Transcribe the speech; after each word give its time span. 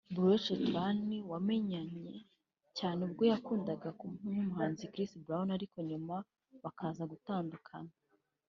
Karrueche 0.09 0.53
Tran 0.67 0.99
wamamaye 1.31 2.15
cyane 2.77 2.99
ubwo 3.07 3.23
yakundanaga 3.31 3.89
n’umuhanzi 4.31 4.83
Chris 4.93 5.11
Brown 5.23 5.47
ariko 5.57 5.77
nyuma 5.89 6.15
bakazagutandukana 6.63 7.93